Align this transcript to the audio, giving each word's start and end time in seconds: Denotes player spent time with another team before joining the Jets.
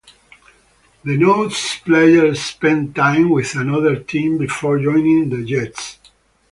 Denotes 1.05 1.77
player 1.77 2.33
spent 2.33 2.95
time 2.95 3.29
with 3.29 3.53
another 3.55 3.97
team 3.97 4.39
before 4.39 4.79
joining 4.79 5.29
the 5.29 5.45
Jets. 5.45 5.99